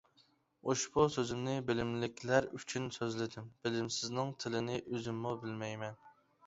ئۇشبۇ 0.71 1.03
سۆزۈمنى 1.15 1.53
بىلىملىكلەر 1.67 2.49
ئۈچۈن 2.59 2.91
سۆزلىدىم، 2.97 3.55
بىلىمسىزنىڭ 3.67 4.35
تىلىنى 4.43 4.85
ئۆزۈممۇ 4.87 5.41
بىلمەيمەن. 5.47 6.07